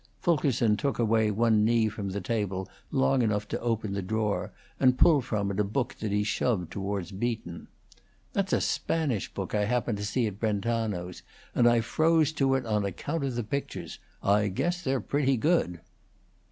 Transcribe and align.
Fulkerson 0.19 0.77
took 0.77 0.97
away 0.97 1.29
one 1.29 1.63
knee 1.63 1.87
from 1.87 2.09
the 2.09 2.21
table 2.21 2.67
long 2.89 3.21
enough 3.21 3.47
to 3.47 3.59
open 3.61 3.93
the 3.93 4.01
drawer, 4.01 4.51
and 4.79 4.97
pull 4.97 5.21
from 5.21 5.51
it 5.51 5.59
a 5.59 5.63
book 5.63 5.93
that 5.99 6.11
he 6.11 6.23
shoved 6.23 6.71
toward 6.71 7.19
Beacon. 7.19 7.67
"That's 8.33 8.51
a 8.51 8.61
Spanish 8.61 9.31
book 9.31 9.53
I 9.53 9.65
happened 9.65 9.99
to 9.99 10.03
see 10.03 10.25
at 10.25 10.39
Brentano's, 10.39 11.21
and 11.53 11.67
I 11.69 11.81
froze 11.81 12.31
to 12.31 12.55
it 12.55 12.65
on 12.65 12.83
account 12.83 13.23
of 13.23 13.35
the 13.35 13.43
pictures. 13.43 13.99
I 14.23 14.47
guess 14.47 14.81
they're 14.81 15.01
pretty 15.01 15.37
good." 15.37 15.81